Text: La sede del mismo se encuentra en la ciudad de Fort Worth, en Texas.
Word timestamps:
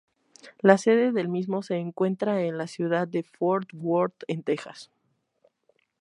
La 0.61 0.79
sede 0.79 1.11
del 1.11 1.27
mismo 1.29 1.61
se 1.61 1.75
encuentra 1.75 2.41
en 2.43 2.57
la 2.57 2.65
ciudad 2.65 3.07
de 3.07 3.21
Fort 3.21 3.69
Worth, 3.71 4.23
en 4.27 4.41
Texas. 4.41 4.89